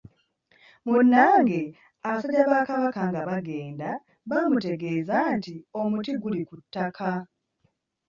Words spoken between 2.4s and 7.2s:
bakabaka nga bagenda bamutegeeza nti omuti guli kuttaka.